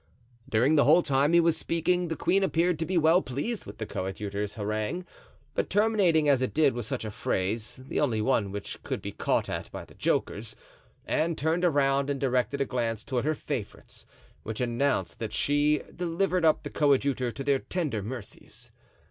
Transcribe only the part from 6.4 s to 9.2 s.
it did with such a phrase, the only one which could be